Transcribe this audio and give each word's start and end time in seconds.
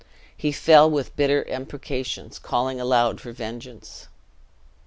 He 0.35 0.51
fell 0.51 0.89
with 0.89 1.15
bitter 1.15 1.43
imprecations, 1.43 2.39
calling 2.39 2.81
aloud 2.81 3.21
for 3.21 3.31
vengeance. 3.31 4.07